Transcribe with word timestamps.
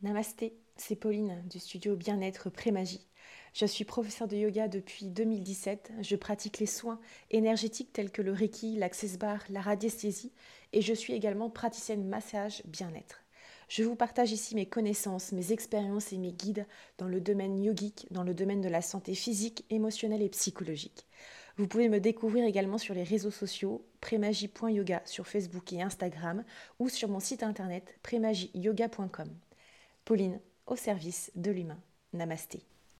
Namasté, 0.00 0.54
c'est 0.76 0.94
Pauline 0.94 1.42
du 1.50 1.58
studio 1.58 1.96
Bien-être 1.96 2.50
Prémagie. 2.50 3.08
Je 3.52 3.66
suis 3.66 3.84
professeure 3.84 4.28
de 4.28 4.36
yoga 4.36 4.68
depuis 4.68 5.06
2017. 5.06 5.90
Je 6.02 6.14
pratique 6.14 6.60
les 6.60 6.66
soins 6.66 7.00
énergétiques 7.32 7.92
tels 7.92 8.12
que 8.12 8.22
le 8.22 8.30
Reiki, 8.30 8.76
l'Access 8.76 9.18
Bar, 9.18 9.42
la 9.48 9.60
radiesthésie 9.60 10.30
et 10.72 10.82
je 10.82 10.94
suis 10.94 11.14
également 11.14 11.50
praticienne 11.50 12.06
massage 12.06 12.62
bien-être. 12.64 13.24
Je 13.68 13.82
vous 13.82 13.96
partage 13.96 14.30
ici 14.30 14.54
mes 14.54 14.66
connaissances, 14.66 15.32
mes 15.32 15.50
expériences 15.50 16.12
et 16.12 16.18
mes 16.18 16.32
guides 16.32 16.66
dans 16.98 17.08
le 17.08 17.20
domaine 17.20 17.58
yogique, 17.58 18.06
dans 18.12 18.22
le 18.22 18.34
domaine 18.34 18.60
de 18.60 18.68
la 18.68 18.82
santé 18.82 19.16
physique, 19.16 19.64
émotionnelle 19.68 20.22
et 20.22 20.28
psychologique. 20.28 21.06
Vous 21.56 21.66
pouvez 21.66 21.88
me 21.88 21.98
découvrir 21.98 22.44
également 22.44 22.78
sur 22.78 22.94
les 22.94 23.02
réseaux 23.02 23.32
sociaux 23.32 23.84
prémagie.yoga 24.00 25.02
sur 25.06 25.26
Facebook 25.26 25.72
et 25.72 25.82
Instagram 25.82 26.44
ou 26.78 26.88
sur 26.88 27.08
mon 27.08 27.18
site 27.18 27.42
internet 27.42 27.98
prémagieyoga.com. 28.04 29.28
Pauline, 30.08 30.40
au 30.64 30.74
service 30.74 31.30
de 31.34 31.50
l'humain. 31.50 31.78
Namasté. 32.14 32.62